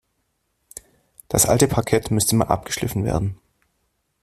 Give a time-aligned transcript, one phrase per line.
[1.27, 3.39] Das alte Parkett müsste Mal abgeschliffen werden.